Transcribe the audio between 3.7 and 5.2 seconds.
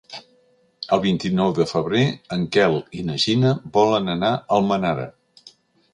volen anar a Almenara.